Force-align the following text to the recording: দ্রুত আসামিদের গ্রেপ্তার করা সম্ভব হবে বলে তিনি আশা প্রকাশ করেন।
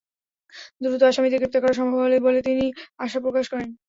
দ্রুত 0.81 1.01
আসামিদের 1.03 1.39
গ্রেপ্তার 1.39 1.63
করা 1.63 1.79
সম্ভব 1.79 1.99
হবে 2.03 2.17
বলে 2.27 2.39
তিনি 2.41 2.65
আশা 2.99 3.19
প্রকাশ 3.25 3.45
করেন। 3.49 3.69